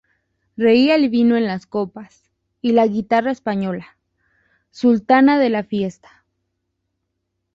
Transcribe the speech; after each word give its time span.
reía 0.57 0.95
el 0.95 1.09
vino 1.09 1.37
en 1.37 1.45
las 1.45 1.67
copas, 1.67 2.23
y 2.59 2.71
la 2.71 2.87
guitarra 2.87 3.29
española, 3.29 3.99
sultana 4.71 5.37
de 5.37 5.51
la 5.51 5.63
fiesta 5.63 6.25